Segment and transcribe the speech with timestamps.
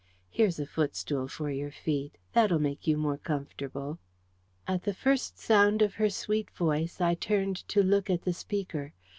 [0.31, 3.99] Here's a footstool for your feet; that'll make you more comfortable."
[4.67, 8.95] At the first sound of her sweet voice, I turned to look at the speaker.